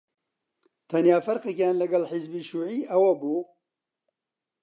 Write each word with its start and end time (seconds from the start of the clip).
تەنیا 0.89 1.17
فەرقێکیان 1.25 1.75
لەگەڵ 1.81 2.03
حیزبی 2.11 2.45
شیووعی 2.47 2.87
ئەوە 2.91 3.11
بوو: 3.19 3.39